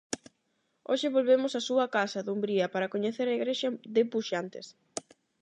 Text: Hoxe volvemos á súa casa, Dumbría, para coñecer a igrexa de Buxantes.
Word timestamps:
Hoxe 0.89 1.13
volvemos 1.15 1.51
á 1.59 1.61
súa 1.69 1.85
casa, 1.95 2.25
Dumbría, 2.27 2.65
para 2.73 2.91
coñecer 2.93 3.27
a 3.27 3.37
igrexa 3.39 3.67
de 3.95 4.01
Buxantes. 4.13 4.67